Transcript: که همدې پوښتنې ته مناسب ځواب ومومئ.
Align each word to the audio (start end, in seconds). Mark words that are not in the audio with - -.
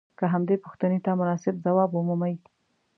که 0.17 0.25
همدې 0.33 0.55
پوښتنې 0.63 0.99
ته 1.05 1.11
مناسب 1.21 1.55
ځواب 1.65 1.89
ومومئ. 1.93 2.35